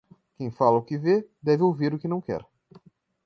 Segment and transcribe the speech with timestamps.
[0.35, 2.43] Quem fala o que vê deve ouvir o que não quer.